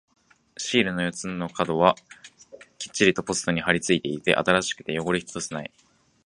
[0.57, 1.93] シールの四つの角は
[2.79, 5.71] きっちりとポストに貼り付いていて、新しくて汚れ一つない。